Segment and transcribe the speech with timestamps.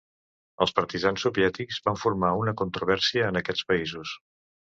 [0.65, 4.17] Els partisans soviètics van formar una controvèrsia en aquests països.